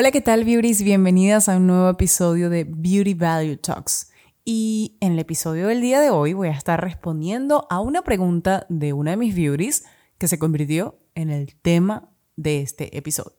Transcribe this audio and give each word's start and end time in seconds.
Hola, 0.00 0.12
¿qué 0.12 0.22
tal, 0.22 0.46
beauties? 0.46 0.82
Bienvenidas 0.82 1.50
a 1.50 1.58
un 1.58 1.66
nuevo 1.66 1.90
episodio 1.90 2.48
de 2.48 2.64
Beauty 2.64 3.12
Value 3.12 3.58
Talks. 3.58 4.10
Y 4.46 4.96
en 5.02 5.12
el 5.12 5.18
episodio 5.18 5.66
del 5.66 5.82
día 5.82 6.00
de 6.00 6.08
hoy 6.08 6.32
voy 6.32 6.48
a 6.48 6.52
estar 6.52 6.82
respondiendo 6.82 7.66
a 7.68 7.80
una 7.80 8.00
pregunta 8.00 8.64
de 8.70 8.94
una 8.94 9.10
de 9.10 9.18
mis 9.18 9.36
beauties 9.36 9.84
que 10.16 10.26
se 10.26 10.38
convirtió 10.38 10.98
en 11.14 11.28
el 11.28 11.54
tema 11.54 12.08
de 12.36 12.62
este 12.62 12.96
episodio. 12.96 13.36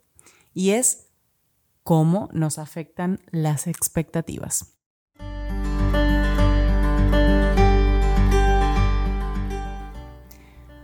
Y 0.53 0.69
es 0.69 1.07
cómo 1.81 2.29
nos 2.31 2.59
afectan 2.59 3.21
las 3.31 3.65
expectativas. 3.65 4.77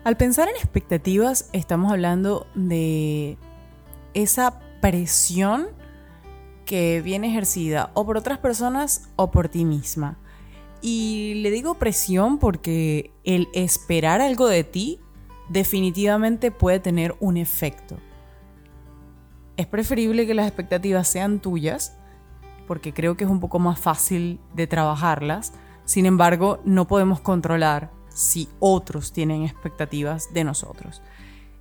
Al 0.04 0.18
pensar 0.18 0.50
en 0.50 0.56
expectativas, 0.56 1.52
estamos 1.54 1.92
hablando 1.92 2.48
de 2.56 3.38
esa 4.16 4.67
presión 4.82 5.68
que 6.66 7.02
viene 7.02 7.30
ejercida 7.30 7.92
o 7.94 8.06
por 8.06 8.18
otras 8.18 8.40
personas 8.40 9.10
o 9.16 9.32
por 9.32 9.50
ti 9.50 9.66
misma. 9.66 10.18
Y 10.82 11.36
le 11.42 11.50
digo 11.50 11.76
presión 11.76 12.38
porque 12.38 13.12
el 13.24 13.48
esperar 13.54 14.22
algo 14.22 14.48
de 14.48 14.64
ti 14.64 15.00
definitivamente 15.50 16.52
puede 16.52 16.80
tener 16.80 17.16
un 17.20 17.38
efecto. 17.38 17.98
Es 19.56 19.66
preferible 19.66 20.28
que 20.28 20.36
las 20.36 20.46
expectativas 20.46 21.08
sean 21.08 21.40
tuyas, 21.40 21.98
porque 22.68 22.94
creo 22.94 23.18
que 23.18 23.24
es 23.24 23.30
un 23.30 23.40
poco 23.40 23.58
más 23.58 23.80
fácil 23.80 24.40
de 24.54 24.68
trabajarlas. 24.68 25.54
Sin 25.86 26.06
embargo, 26.06 26.60
no 26.64 26.88
podemos 26.88 27.22
controlar 27.22 27.92
si 28.10 28.50
otros 28.60 29.14
tienen 29.14 29.44
expectativas 29.44 30.34
de 30.34 30.44
nosotros. 30.44 31.02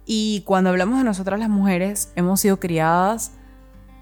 Y 0.06 0.42
cuando 0.46 0.70
hablamos 0.70 0.98
de 0.98 1.04
nosotras 1.04 1.40
las 1.40 1.48
mujeres, 1.48 2.12
hemos 2.14 2.40
sido 2.40 2.60
criadas 2.60 3.32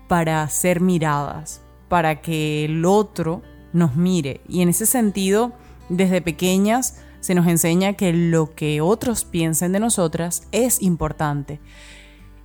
para 0.06 0.46
ser 0.50 0.80
miradas, 0.80 1.62
para 1.88 2.20
que 2.20 2.66
el 2.66 2.84
otro 2.84 3.42
nos 3.72 3.96
mire. 3.96 4.42
Y 4.46 4.61
en 4.61 4.69
ese 4.69 4.84
sentido, 4.84 5.52
desde 5.88 6.20
pequeñas 6.20 7.00
se 7.20 7.34
nos 7.34 7.46
enseña 7.46 7.94
que 7.94 8.12
lo 8.12 8.55
que 8.55 8.83
otros 8.83 9.24
piensen 9.24 9.72
de 9.72 9.80
nosotras 9.80 10.46
es 10.52 10.83
importante. 10.83 11.58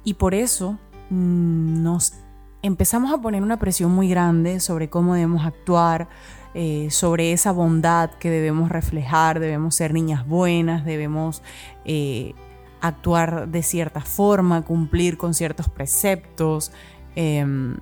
Y 0.05 0.13
por 0.13 0.33
eso 0.33 0.79
mm, 1.09 1.83
nos 1.83 2.13
empezamos 2.61 3.11
a 3.11 3.21
poner 3.21 3.44
una 3.44 3.59
presión 3.59 3.91
muy 3.91 4.07
grande 4.07 4.61
sobre 4.61 4.89
cómo 4.89 5.16
debemos 5.16 5.45
actuar, 5.45 6.07
eh, 6.53 6.88
sobre 6.91 7.33
esa 7.33 7.51
bondad 7.51 8.11
que 8.11 8.29
debemos 8.29 8.69
reflejar, 8.69 9.41
debemos 9.41 9.75
ser 9.75 9.94
niñas 9.94 10.25
buenas, 10.25 10.85
debemos 10.85 11.44
eh, 11.83 12.33
actuar 12.81 13.47
de 13.47 13.63
cierta 13.63 14.02
forma, 14.02 14.63
cumplir 14.63 15.17
con 15.17 15.33
ciertos 15.33 15.69
preceptos. 15.69 16.72
Em, 17.16 17.77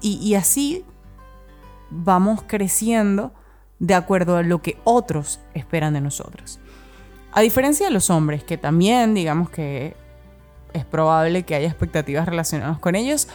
y, 0.00 0.34
así 0.34 0.84
vamos 1.90 2.42
creciendo 2.46 3.32
de 3.78 3.94
acuerdo 3.94 4.36
a 4.36 4.42
lo 4.42 4.62
que 4.62 4.78
otros 4.84 5.40
esperan 5.54 5.94
de 5.94 6.00
nosotros. 6.00 6.60
A 7.32 7.40
diferencia 7.40 7.86
de 7.86 7.92
los 7.92 8.10
hombres, 8.10 8.44
que 8.44 8.56
también 8.56 9.14
digamos 9.14 9.50
que 9.50 9.96
es 10.72 10.84
probable 10.84 11.42
que 11.44 11.54
haya 11.54 11.68
expectativas 11.68 12.26
relacionadas 12.26 12.78
con 12.78 12.94
ellos, 12.94 13.28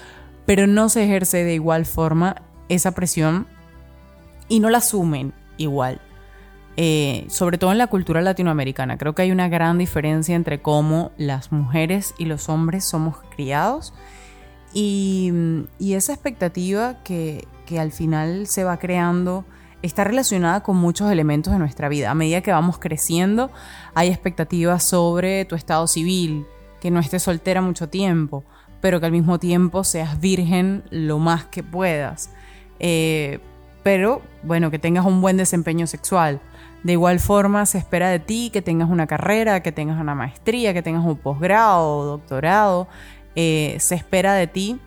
pero 0.46 0.68
no 0.68 0.90
se 0.90 1.04
ejerce 1.04 1.44
de 1.44 1.54
igual 1.54 1.86
forma 1.86 2.42
esa 2.70 2.92
presión 2.92 3.48
y 4.48 4.60
no 4.60 4.70
la 4.70 4.80
asumen 4.80 5.34
igual. 5.58 6.02
Eh, 6.76 7.26
sobre 7.30 7.60
todo 7.60 7.72
en 7.72 7.78
la 7.78 7.88
cultura 7.88 8.22
latinoamericana. 8.22 8.98
Creo 8.98 9.14
que 9.14 9.22
hay 9.22 9.32
una 9.32 9.48
gran 9.48 9.78
diferencia 9.78 10.36
entre 10.36 10.60
cómo 10.60 11.12
las 11.18 11.52
mujeres 11.52 12.16
y 12.18 12.26
los 12.26 12.50
hombres 12.50 12.84
somos 12.84 13.18
criados 13.36 13.94
y, 14.74 15.32
esa 15.80 16.14
expectativa 16.14 17.04
que, 17.04 17.48
al 17.80 17.92
final 17.92 18.46
se 18.46 18.64
va 18.64 18.78
creando 18.78 19.46
está 19.82 20.04
relacionada 20.04 20.62
con 20.62 20.78
muchos 20.78 21.12
elementos 21.12 21.52
de 21.52 21.58
nuestra 21.58 21.90
vida. 21.90 22.12
A 22.12 22.14
medida 22.14 22.42
que 22.42 22.52
vamos 22.52 22.78
creciendo, 22.78 23.50
hay 23.96 24.10
expectativas 24.10 24.84
sobre 24.84 25.46
tu 25.46 25.56
estado 25.56 25.88
civil, 25.88 26.46
que 26.80 26.92
no 26.92 27.00
estés 27.00 27.24
soltera 27.24 27.62
mucho 27.62 27.90
tiempo, 27.90 28.44
pero 28.80 29.00
que 29.00 29.08
al 29.08 29.12
mismo 29.12 29.40
tiempo 29.40 29.84
seas 29.84 30.20
virgen 30.20 30.84
lo 30.92 31.18
más 31.18 31.46
que 31.46 31.64
puedas. 31.64 32.30
Eh, 32.80 33.40
pero 33.84 34.22
bueno, 34.44 34.72
que 34.72 34.80
tengas 34.80 35.06
un 35.06 35.22
buen 35.22 35.38
desempeño 35.38 35.86
sexual 35.88 36.42
de 36.84 36.94
igual 36.94 37.22
forma, 37.22 37.66
se 37.66 37.78
espera 37.78 38.10
de 38.10 38.20
ti 38.20 38.50
que 38.52 38.62
tengas 38.62 38.90
una 38.90 39.08
carrera, 39.08 39.64
que 39.64 39.72
tengas 39.72 40.00
una 40.00 40.16
maestría, 40.16 40.74
que 40.74 40.84
tengas 40.84 41.06
un 41.06 41.16
posgrado 41.16 42.04
doctorado. 42.04 42.90
Eh, 43.36 43.78
se 43.80 43.96
espera 43.96 44.34
de 44.34 44.48
ti 44.48 44.80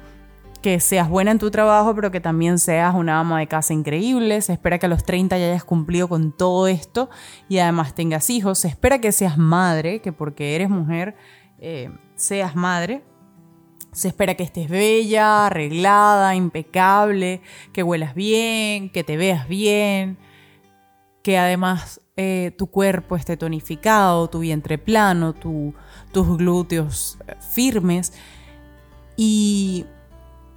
que 0.61 0.79
seas 0.79 1.09
buena 1.09 1.31
en 1.31 1.39
tu 1.39 1.51
trabajo, 1.51 1.95
pero 1.95 2.11
que 2.11 2.21
también 2.21 2.59
seas 2.59 2.95
una 2.95 3.19
ama 3.19 3.39
de 3.39 3.47
casa 3.47 3.73
increíble. 3.73 4.43
Se 4.43 4.53
espera 4.53 4.79
que 4.79 4.87
a 4.87 4.89
los 4.91 5.05
30 5.05 5.39
ya 5.39 5.47
hayas 5.47 5.65
cumplido 5.65 6.07
con 6.09 6.33
todo 6.33 6.67
esto 6.69 7.09
y 7.49 7.59
además 7.59 7.95
tengas 7.95 8.29
hijos. 8.29 8.59
Se 8.59 8.69
espera 8.69 9.01
que 9.01 9.11
seas 9.11 9.39
madre, 9.39 10.03
que 10.03 10.13
porque 10.13 10.55
eres 10.55 10.69
mujer 10.69 11.17
eh, 11.61 11.91
seas 12.15 12.55
madre. 12.55 13.03
Se 13.97 14.09
espera 14.09 14.35
que 14.35 14.43
estés 14.43 14.69
bella, 14.69 15.47
arreglada, 15.47 16.35
impecable, 16.35 17.41
que 17.73 17.83
huelas 17.83 18.15
bien, 18.15 18.91
que 18.91 19.03
te 19.05 19.17
veas 19.17 19.49
bien, 19.49 20.19
que 21.23 21.39
además 21.39 22.03
eh, 22.19 22.53
tu 22.59 22.67
cuerpo 22.67 23.17
esté 23.17 23.39
tonificado, 23.39 24.29
tu 24.29 24.41
vientre 24.41 24.77
plano, 24.77 25.33
tus 25.33 26.37
glúteos 26.37 27.17
eh, 27.27 27.37
firmes. 27.53 28.13
Y, 29.17 29.87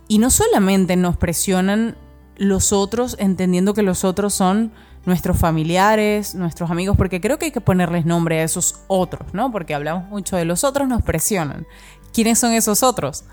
y 0.10 0.18
no 0.18 0.32
solamente 0.32 0.98
nos 0.98 1.16
presionan 1.16 1.96
los 2.36 2.74
otros, 2.74 3.16
entendiendo 3.20 3.74
que 3.74 3.84
los 3.84 4.04
otros 4.04 4.34
son 4.34 4.74
nuestros 5.06 5.38
familiares, 5.38 6.36
nuestros 6.36 6.70
amigos, 6.72 6.98
porque 6.98 7.22
creo 7.22 7.40
que 7.40 7.46
hay 7.46 7.52
que 7.52 7.62
ponerles 7.62 8.06
nombre 8.06 8.42
a 8.42 8.44
esos 8.44 8.82
otros, 8.88 9.34
¿no? 9.34 9.50
Porque 9.50 9.74
hablamos 9.74 10.10
mucho 10.10 10.36
de 10.36 10.46
los 10.46 10.66
otros, 10.66 10.88
nos 10.90 11.02
presionan. 11.04 11.66
¿Quiénes 12.14 12.40
son 12.40 12.54
esos 12.54 12.84
otros? 12.84 13.26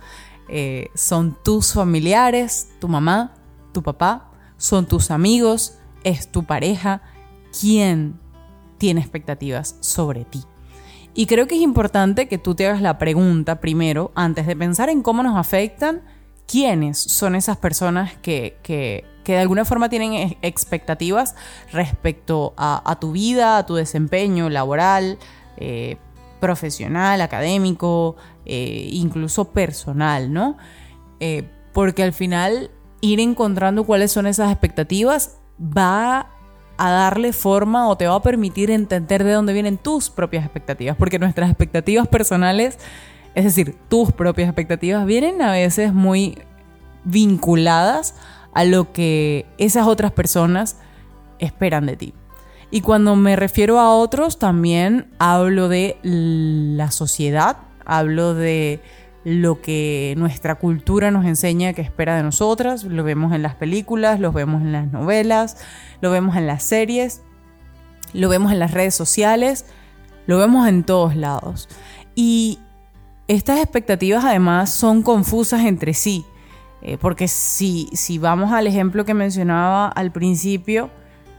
Eh, 0.49 0.91
son 0.95 1.37
tus 1.43 1.73
familiares, 1.73 2.69
tu 2.81 2.89
mamá, 2.89 3.35
tu 3.73 3.83
papá, 3.83 4.31
son 4.57 4.87
tus 4.87 5.11
amigos, 5.11 5.79
es 6.05 6.31
tu 6.31 6.45
pareja, 6.45 7.03
quién 7.59 8.19
tiene 8.79 9.01
expectativas 9.01 9.77
sobre 9.81 10.25
ti. 10.25 10.45
Y 11.15 11.27
creo 11.27 11.47
que 11.47 11.57
es 11.57 11.63
importante 11.63 12.29
que 12.29 12.39
tú 12.39 12.55
te 12.55 12.67
hagas 12.67 12.83
la 12.83 12.99
pregunta 12.99 13.61
primero, 13.61 14.13
antes 14.15 14.47
de 14.47 14.55
pensar 14.55 14.91
en 14.91 15.03
cómo 15.03 15.23
nos 15.23 15.37
afectan, 15.37 16.03
quiénes 16.47 16.99
son 16.99 17.35
esas 17.35 17.57
personas 17.57 18.15
que, 18.19 18.59
que, 18.63 19.05
de 19.25 19.39
alguna 19.39 19.65
forma 19.65 19.89
tienen 19.89 20.37
expectativas 20.43 21.35
respecto 21.73 22.55
a, 22.57 22.99
tu 23.01 23.13
vida, 23.13 23.59
a 23.59 23.67
tu 23.67 23.75
desempeño 23.75 24.49
laboral, 24.49 25.19
eh, 25.57 25.97
profesional, 26.47 27.21
académico, 27.21 28.15
eh, 28.45 28.89
incluso 28.93 29.51
personal, 29.51 30.33
¿no? 30.33 30.57
Eh, 31.19 31.43
porque 31.73 32.05
al 32.05 32.13
final 32.13 32.71
ir 33.01 33.19
encontrando 33.19 33.83
cuáles 33.83 34.13
son 34.13 34.29
esas 34.29 34.53
expectativas 34.53 35.39
va 35.61 36.29
a 36.79 36.91
darle 36.91 37.33
forma 37.33 37.89
o 37.89 37.97
te 37.97 38.07
va 38.07 38.15
a 38.15 38.23
permitir 38.23 38.71
entender 38.71 39.25
de 39.25 39.33
dónde 39.33 39.53
vienen 39.55 39.77
tus 39.77 40.09
propias 40.09 40.45
expectativas, 40.45 40.97
porque 40.97 41.19
nuestras 41.19 41.51
expectativas 41.51 42.07
personales, 42.07 42.79
es 43.35 43.45
decir, 43.45 43.77
tus 43.89 44.13
propias 44.13 44.49
expectativas, 44.49 45.05
vienen 45.05 45.43
a 45.43 45.51
veces 45.51 45.93
muy 45.93 46.39
vinculadas 47.03 48.15
a 48.55 48.63
lo 48.65 48.93
que 48.93 49.47
esas 49.59 49.89
otras 49.89 50.13
personas 50.13 50.77
esperan 51.41 51.87
de 51.87 51.97
ti. 51.97 52.15
Y 52.71 52.81
cuando 52.81 53.15
me 53.17 53.37
refiero 53.37 53.79
a 53.79 53.95
otros, 53.95 54.39
también 54.39 55.09
hablo 55.19 55.69
de 55.69 55.99
la 56.03 56.91
sociedad, 56.91 57.59
hablo 57.85 58.35
de 58.35 58.81
lo 59.25 59.61
que 59.61 60.15
nuestra 60.17 60.57
cultura 60.57 61.11
nos 61.11 61.25
enseña 61.27 61.73
que 61.73 61.83
espera 61.83 62.17
de 62.17 62.23
nosotras, 62.23 62.85
lo 62.85 63.03
vemos 63.03 63.33
en 63.33 63.43
las 63.43 63.55
películas, 63.57 64.21
lo 64.21 64.33
vemos 64.33 64.63
en 64.63 64.73
las 64.73 64.91
novelas, 64.93 65.57
lo 66.01 66.11
vemos 66.11 66.37
en 66.37 66.47
las 66.47 66.63
series, 66.63 67.23
lo 68.13 68.29
vemos 68.29 68.53
en 68.53 68.59
las 68.59 68.73
redes 68.73 68.95
sociales, 68.95 69.67
lo 70.27 70.39
vemos 70.39 70.69
en 70.69 70.85
todos 70.85 71.17
lados. 71.17 71.69
Y 72.15 72.61
estas 73.29 73.59
expectativas 73.59 74.25
además 74.25 74.71
son 74.71 75.03
confusas 75.03 75.65
entre 75.65 75.95
sí, 75.95 76.25
eh, 76.83 76.97
porque 76.97 77.27
si, 77.27 77.89
si 77.95 78.19
vamos 78.19 78.53
al 78.53 78.67
ejemplo 78.67 79.05
que 79.05 79.15
mencionaba 79.15 79.89
al 79.89 80.13
principio, 80.13 80.91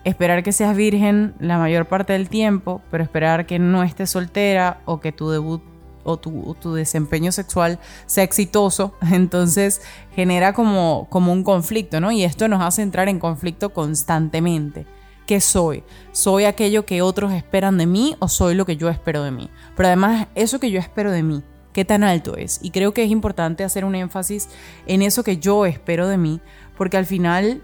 esperar 0.07 0.43
que 0.43 0.51
seas 0.51 0.75
virgen 0.75 1.35
la 1.39 1.57
mayor 1.57 1.85
parte 1.85 2.13
del 2.13 2.29
tiempo, 2.29 2.81
pero 2.89 3.03
esperar 3.03 3.45
que 3.45 3.59
no 3.59 3.83
estés 3.83 4.09
soltera 4.09 4.81
o 4.85 4.99
que 4.99 5.11
tu 5.11 5.29
debut 5.29 5.61
o 6.03 6.17
tu, 6.17 6.73
desempeño 6.73 7.33
sexual 7.33 7.79
sea 8.05 8.23
exitoso, 8.23 8.95
entonces 9.11 9.81
genera 10.15 10.53
como, 10.53 11.07
como 11.09 11.33
un 11.33 11.43
conflicto, 11.43 11.99
¿no? 11.99 12.11
Y 12.11 12.23
esto 12.23 12.47
nos 12.47 12.61
hace 12.61 12.81
entrar 12.81 13.09
en 13.09 13.19
conflicto 13.19 13.73
constantemente. 13.73 14.85
¿Qué 15.25 15.41
soy? 15.41 15.83
¿Soy 16.13 16.45
aquello 16.45 16.85
que 16.85 17.01
otros 17.01 17.33
esperan 17.33 17.77
de 17.77 17.85
mí 17.85 18.15
o 18.19 18.29
soy 18.29 18.55
lo 18.55 18.65
que 18.65 18.77
yo 18.77 18.87
espero 18.87 19.23
de 19.23 19.31
mí? 19.31 19.49
Pero 19.75 19.87
además, 19.87 20.27
eso 20.35 20.61
que 20.61 20.71
yo 20.71 20.79
espero 20.79 21.11
de 21.11 21.23
mí, 21.23 21.43
qué 21.73 21.83
tan 21.83 22.05
alto 22.05 22.37
es. 22.37 22.59
Y 22.63 22.71
creo 22.71 22.93
que 22.93 23.03
es 23.03 23.11
importante 23.11 23.65
hacer 23.65 23.83
un 23.83 23.95
énfasis 23.95 24.47
en 24.85 25.01
eso 25.01 25.25
que 25.25 25.37
yo 25.37 25.65
espero 25.65 26.07
de 26.07 26.17
mí, 26.17 26.39
porque 26.77 26.95
al 26.95 27.05
final 27.05 27.61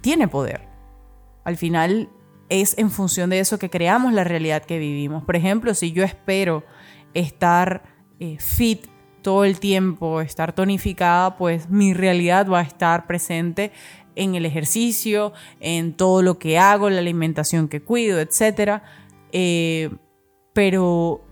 tiene 0.00 0.26
poder. 0.26 0.62
Al 1.46 1.56
final 1.56 2.08
es 2.48 2.76
en 2.76 2.90
función 2.90 3.30
de 3.30 3.38
eso 3.38 3.56
que 3.60 3.70
creamos 3.70 4.12
la 4.12 4.24
realidad 4.24 4.64
que 4.64 4.80
vivimos. 4.80 5.22
Por 5.22 5.36
ejemplo, 5.36 5.74
si 5.74 5.92
yo 5.92 6.02
espero 6.02 6.64
estar 7.14 7.84
eh, 8.18 8.36
fit 8.40 8.88
todo 9.22 9.44
el 9.44 9.60
tiempo, 9.60 10.20
estar 10.20 10.52
tonificada, 10.52 11.36
pues 11.36 11.70
mi 11.70 11.94
realidad 11.94 12.48
va 12.48 12.58
a 12.58 12.62
estar 12.62 13.06
presente 13.06 13.70
en 14.16 14.34
el 14.34 14.44
ejercicio, 14.44 15.32
en 15.60 15.92
todo 15.92 16.20
lo 16.20 16.36
que 16.40 16.58
hago, 16.58 16.90
la 16.90 16.98
alimentación 16.98 17.68
que 17.68 17.80
cuido, 17.80 18.18
etc. 18.18 18.82
Eh, 19.30 19.90
pero 20.52 21.24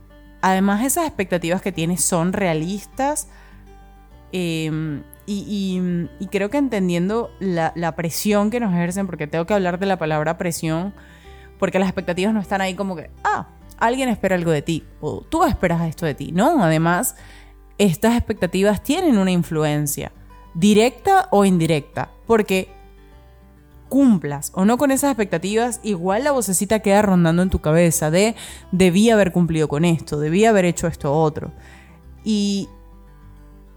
además 0.43 0.84
esas 0.84 1.08
expectativas 1.08 1.61
que 1.61 1.72
tienes 1.72 2.05
son 2.05 2.32
realistas 2.32 3.26
em, 4.31 5.02
y, 5.26 6.09
creo 6.31 6.50
que 6.50 6.59
entendiendo 6.59 7.31
la, 7.41 7.73
la, 7.76 7.97
presión 7.97 8.50
que 8.50 8.61
nos 8.61 8.73
ejercen, 8.73 9.06
porque 9.06 9.26
tengo 9.26 9.47
que 9.47 9.55
hablar 9.55 9.79
de 9.79 9.87
la 9.87 9.99
palabra 9.99 10.37
presión, 10.37 10.94
porque 11.59 11.79
las 11.79 11.88
expectativas 11.88 12.35
no 12.35 12.41
están 12.41 12.61
ahí 12.61 12.75
como 12.75 12.97
que, 12.97 13.11
ah, 13.23 13.49
alguien 13.79 14.09
espera 14.09 14.37
algo 14.37 14.50
de 14.50 14.62
ti 14.62 14.85
o 15.00 15.23
tú 15.23 15.44
esperas 15.44 15.82
esto 15.82 16.06
de 16.06 16.15
ti. 16.15 16.32
No, 16.32 16.62
además, 16.62 17.17
estas 17.79 18.17
expectativas 18.17 18.82
tienen 18.82 19.19
una 19.19 19.31
influencia, 19.31 20.12
directa 20.55 21.29
o 21.31 21.44
indirecta, 21.44 22.11
porque 22.26 22.69
cumplas 23.88 24.50
o 24.55 24.65
no 24.65 24.76
con 24.76 24.91
esas 24.91 25.11
expectativas, 25.11 25.81
igual 25.82 26.25
la 26.25 26.32
vocecita 26.32 26.81
queda 26.81 27.03
rondando 27.03 27.43
en 27.43 27.50
tu 27.50 27.61
cabeza 27.61 28.11
de 28.11 28.35
debí 28.73 29.11
haber 29.11 29.32
cumplido 29.32 29.69
con 29.69 29.85
esto, 29.85 30.19
debí 30.19 30.44
haber 30.44 30.65
hecho 30.65 30.87
esto 30.87 31.12
otro. 31.12 31.53
Y 32.25 32.69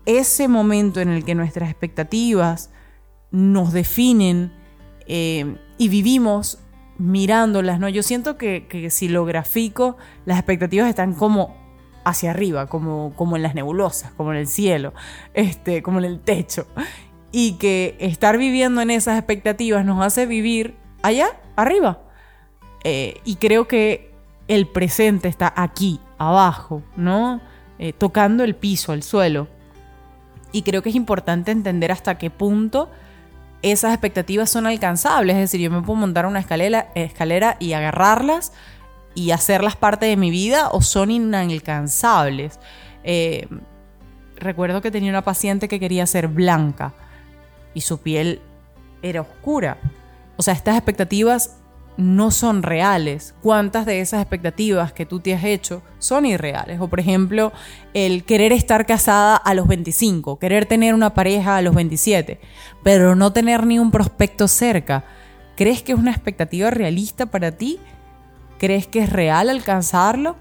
ese 0.07 0.47
momento 0.47 0.99
en 1.01 1.09
el 1.09 1.23
que 1.23 1.35
nuestras 1.35 1.69
expectativas 1.69 2.71
nos 3.29 3.73
definen 3.73 4.51
eh, 5.05 5.57
y 5.77 5.89
vivimos 5.89 6.59
mirándolas, 6.97 7.79
¿no? 7.79 7.89
Yo 7.89 8.01
siento 8.01 8.37
que, 8.37 8.87
si 8.89 9.07
lo 9.07 9.25
grafico, 9.25 9.97
las 10.25 10.39
expectativas 10.39 10.89
están 10.89 11.13
como 11.13 11.55
hacia 12.03 12.31
arriba, 12.31 12.65
como, 12.65 13.13
como 13.15 13.35
en 13.35 13.43
las 13.43 13.53
nebulosas, 13.53 14.11
como 14.13 14.31
en 14.31 14.39
el 14.39 14.47
cielo, 14.47 14.93
este, 15.35 15.83
como 15.83 15.99
en 15.99 16.05
el 16.05 16.19
techo 16.21 16.65
y 17.31 17.53
que 17.53 17.95
estar 17.99 18.37
viviendo 18.37 18.81
en 18.81 18.89
esas 18.89 19.17
expectativas 19.17 19.85
nos 19.85 20.03
hace 20.03 20.25
vivir 20.25 20.75
allá, 21.03 21.27
arriba. 21.55 22.01
Eh, 22.83 23.19
y 23.25 23.35
creo 23.35 23.67
que 23.67 24.11
el 24.47 24.67
presente 24.67 25.27
está 25.27 25.53
aquí, 25.55 25.99
abajo, 26.17 26.83
¿no? 26.95 27.41
Eh, 27.79 27.93
tocando 27.93 28.43
el 28.43 28.55
piso, 28.55 28.93
el 28.93 29.03
suelo. 29.03 29.47
Y 30.57 30.63
creo 30.63 30.81
que 30.81 30.89
es 30.89 30.95
importante 30.95 31.51
entender 31.51 31.91
hasta 31.91 32.17
qué 32.17 32.31
punto 32.31 32.89
esas 33.61 33.93
expectativas 33.93 34.49
son 34.49 34.65
alcanzables. 34.65 35.35
Es 35.35 35.41
decir, 35.41 35.61
yo 35.61 35.69
me 35.69 35.83
puedo 35.83 35.99
montar 35.99 36.25
una 36.25 36.39
escalera, 36.39 36.89
escalera 36.95 37.57
y 37.59 37.73
agarrarlas 37.73 38.53
y 39.13 39.29
hacerlas 39.29 39.75
parte 39.75 40.07
de 40.07 40.17
mi 40.17 40.31
vida 40.31 40.69
o 40.69 40.81
son 40.81 41.11
inalcanzables. 41.11 42.59
Eh, 43.03 43.47
recuerdo 44.37 44.81
que 44.81 44.89
tenía 44.89 45.11
una 45.11 45.23
paciente 45.23 45.67
que 45.67 45.79
quería 45.79 46.07
ser 46.07 46.27
blanca 46.27 46.95
y 47.75 47.81
su 47.81 47.99
piel 47.99 48.41
era 49.03 49.21
oscura. 49.21 49.77
O 50.37 50.41
sea, 50.41 50.55
estas 50.55 50.75
expectativas 50.75 51.57
no 51.97 52.31
son 52.31 52.63
reales. 52.63 53.33
¿Cuántas 53.41 53.85
de 53.85 53.99
esas 53.99 54.21
expectativas 54.21 54.93
que 54.93 55.05
tú 55.05 55.19
te 55.19 55.33
has 55.33 55.43
hecho 55.43 55.81
son 55.99 56.25
irreales? 56.25 56.79
O 56.79 56.87
por 56.87 56.99
ejemplo, 56.99 57.51
el 57.93 58.23
querer 58.23 58.53
estar 58.53 58.85
casada 58.85 59.35
a 59.35 59.53
los 59.53 59.67
25, 59.67 60.39
querer 60.39 60.65
tener 60.65 60.93
una 60.93 61.13
pareja 61.13 61.57
a 61.57 61.61
los 61.61 61.75
27, 61.75 62.39
pero 62.83 63.15
no 63.15 63.33
tener 63.33 63.65
ni 63.65 63.79
un 63.79 63.91
prospecto 63.91 64.47
cerca. 64.47 65.03
¿Crees 65.55 65.81
que 65.81 65.93
es 65.93 65.97
una 65.97 66.11
expectativa 66.11 66.69
realista 66.69 67.25
para 67.25 67.51
ti? 67.51 67.79
¿Crees 68.59 68.87
que 68.87 68.99
es 68.99 69.09
real 69.11 69.49
alcanzarlo? 69.49 70.35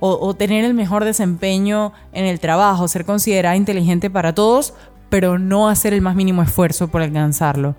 O, 0.00 0.18
o 0.20 0.34
tener 0.34 0.64
el 0.64 0.74
mejor 0.74 1.04
desempeño 1.04 1.92
en 2.12 2.26
el 2.26 2.40
trabajo, 2.40 2.88
ser 2.88 3.06
considerada 3.06 3.56
inteligente 3.56 4.10
para 4.10 4.34
todos, 4.34 4.74
pero 5.08 5.38
no 5.38 5.68
hacer 5.68 5.94
el 5.94 6.02
más 6.02 6.14
mínimo 6.14 6.42
esfuerzo 6.42 6.88
por 6.88 7.00
alcanzarlo. 7.00 7.74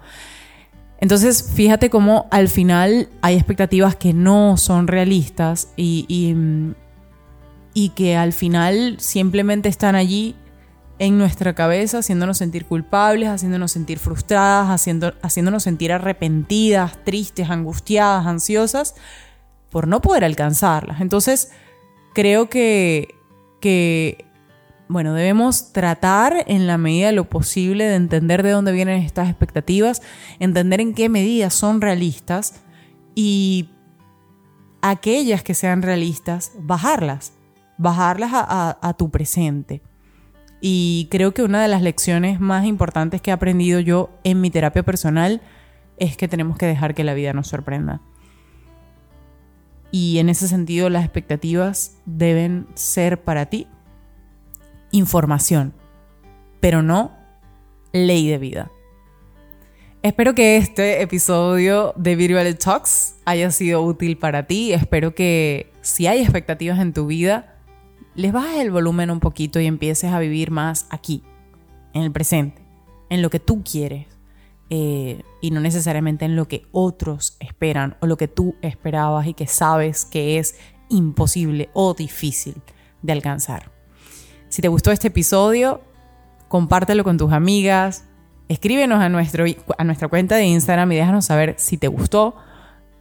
Entonces, 0.99 1.51
fíjate 1.53 1.89
cómo 1.89 2.27
al 2.31 2.47
final 2.47 3.09
hay 3.21 3.35
expectativas 3.35 3.95
que 3.95 4.13
no 4.13 4.57
son 4.57 4.87
realistas 4.87 5.69
y, 5.75 6.05
y, 7.73 7.89
que 7.89 8.15
al 8.15 8.33
final 8.33 8.95
simplemente 8.99 9.67
están 9.69 9.95
allí 9.95 10.35
en 10.97 11.17
nuestra 11.17 11.53
cabeza, 11.53 11.97
haciéndonos 11.97 12.37
sentir 12.37 12.65
culpables, 12.65 13.27
haciéndonos 13.27 13.73
sentir 13.73 13.99
frustradas, 13.99 14.69
haciendo, 14.69 15.13
haciéndonos 15.21 15.63
sentir 15.63 15.91
arrepentidas, 15.91 17.03
tristes, 17.03 17.49
angustiadas, 17.49 18.25
ansiosas, 18.25 18.95
por 19.69 19.87
no 19.87 20.01
poder 20.01 20.23
alcanzarlas. 20.23 21.01
Entonces, 21.01 21.51
creo 22.13 22.49
que, 22.49 23.15
que 23.59 24.25
bueno, 24.87 25.13
debemos 25.13 25.73
tratar 25.73 26.43
en 26.47 26.67
la 26.67 26.77
medida 26.77 27.07
de 27.07 27.13
lo 27.13 27.27
posible 27.27 27.85
de 27.85 27.95
entender 27.95 28.43
de 28.43 28.51
dónde 28.51 28.71
vienen 28.71 29.01
estas 29.01 29.29
expectativas, 29.29 30.01
entender 30.39 30.79
en 30.79 30.93
qué 30.93 31.09
medida 31.09 31.49
son 31.49 31.81
realistas 31.81 32.61
y 33.15 33.69
aquellas 34.81 35.41
que 35.41 35.55
sean 35.55 35.81
realistas, 35.81 36.51
bajarlas, 36.59 37.33
bajarlas 37.77 38.31
a, 38.33 38.95
tu 38.97 39.09
presente. 39.09 39.81
Y 40.61 41.07
creo 41.09 41.33
que 41.33 41.41
una 41.41 41.61
de 41.61 41.67
las 41.67 41.81
lecciones 41.81 42.39
más 42.39 42.65
importantes 42.65 43.21
que 43.21 43.31
he 43.31 43.33
aprendido 43.33 43.79
yo 43.79 44.11
en 44.23 44.39
mi 44.39 44.51
terapia 44.51 44.83
personal 44.83 45.41
es 45.97 46.15
que 46.15 46.27
tenemos 46.27 46.57
que 46.57 46.67
dejar 46.67 46.93
que 46.93 47.03
la 47.03 47.15
vida 47.15 47.33
nos 47.33 47.47
sorprenda. 47.47 48.01
Y 49.89 50.19
en 50.19 50.29
ese 50.29 50.47
sentido 50.47 50.89
las 50.89 51.03
expectativas 51.03 51.97
deben 52.05 52.67
ser 52.75 53.23
para 53.23 53.47
ti 53.47 53.67
información, 54.91 55.73
pero 56.59 56.81
no 56.81 57.11
ley 57.91 58.27
de 58.27 58.37
vida. 58.37 58.71
Espero 60.01 60.35
que 60.35 60.57
este 60.57 61.01
episodio 61.01 61.93
de 61.95 62.15
Virtual 62.15 62.57
Talks 62.57 63.15
haya 63.25 63.49
sido 63.49 63.81
útil 63.81 64.17
para 64.17 64.45
ti. 64.45 64.71
Espero 64.71 65.15
que 65.15 65.71
si 65.81 66.05
hay 66.05 66.21
expectativas 66.21 66.79
en 66.79 66.93
tu 66.93 67.07
vida, 67.07 67.55
les 68.13 68.31
bajes 68.31 68.59
el 68.59 68.69
volumen 68.69 69.09
un 69.09 69.19
poquito 69.19 69.59
y 69.59 69.65
empieces 69.65 70.11
a 70.11 70.19
vivir 70.19 70.51
más 70.51 70.85
aquí, 70.89 71.23
en 71.93 72.03
el 72.03 72.11
presente, 72.11 72.61
en 73.09 73.21
lo 73.21 73.29
que 73.29 73.39
tú 73.39 73.63
quieres 73.63 74.05
eh, 74.69 75.21
y 75.41 75.51
no 75.51 75.59
necesariamente 75.59 76.25
en 76.25 76.35
lo 76.35 76.47
que 76.47 76.65
otros 76.71 77.37
esperan 77.39 77.97
o 77.99 78.07
lo 78.07 78.17
que 78.17 78.27
tú 78.27 78.55
esperabas 78.61 79.27
y 79.27 79.33
que 79.33 79.47
sabes 79.47 80.05
que 80.05 80.39
es 80.39 80.55
imposible 80.89 81.69
o 81.73 81.93
difícil 81.93 82.61
de 83.01 83.13
alcanzar. 83.13 83.74
Si 84.49 84.61
te 84.61 84.67
gustó 84.67 84.91
este 84.91 85.07
episodio, 85.07 85.81
compártelo 86.47 87.03
con 87.03 87.17
tus 87.17 87.33
amigas, 87.33 88.05
escríbenos 88.47 89.01
a, 89.01 89.09
nuestro, 89.09 89.45
a 89.77 89.83
nuestra 89.83 90.07
cuenta 90.07 90.35
de 90.35 90.45
Instagram 90.45 90.91
y 90.91 90.95
déjanos 90.95 91.25
saber 91.25 91.55
si 91.57 91.77
te 91.77 91.87
gustó 91.87 92.35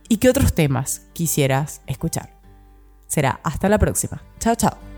y 0.08 0.18
qué 0.18 0.28
otros 0.28 0.54
temas 0.54 1.06
quisieras 1.12 1.82
escuchar. 1.86 2.34
Será 3.06 3.40
hasta 3.42 3.68
la 3.68 3.78
próxima. 3.78 4.22
Chao, 4.38 4.54
chao. 4.54 4.93